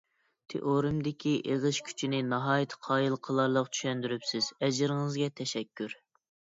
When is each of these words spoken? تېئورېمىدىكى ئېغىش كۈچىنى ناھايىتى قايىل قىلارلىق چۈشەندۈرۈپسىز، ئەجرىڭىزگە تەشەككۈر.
تېئورېمىدىكى 0.53 1.33
ئېغىش 1.51 1.81
كۈچىنى 1.91 2.23
ناھايىتى 2.31 2.81
قايىل 2.89 3.19
قىلارلىق 3.29 3.73
چۈشەندۈرۈپسىز، 3.77 4.53
ئەجرىڭىزگە 4.59 5.33
تەشەككۈر. 5.41 6.01